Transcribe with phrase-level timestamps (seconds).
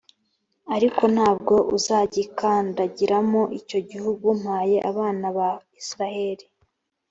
[0.75, 5.49] ariko nta bwo uzagikandagiramo, icyo gihugu mpaye abana ba
[5.81, 6.45] israheli.»